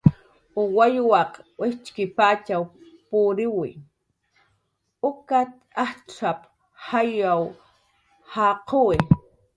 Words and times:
"Wawyaq 0.75 1.33
wijtxkipatxaw 1.59 2.63
puriw 3.09 3.57
utan 5.09 5.47
aptz'ap"" 5.83 6.39
jayw 6.87 7.43
jaquwi" 8.33 8.97